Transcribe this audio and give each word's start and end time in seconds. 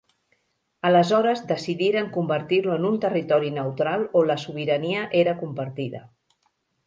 Aleshores 0.87 1.43
decidiren 1.51 2.07
convertir-lo 2.15 2.73
en 2.79 2.87
un 2.89 2.97
territori 3.05 3.51
neutral 3.59 4.07
on 4.21 4.27
la 4.31 4.37
sobirania 4.45 5.07
era 5.23 5.39
compartida. 5.45 6.01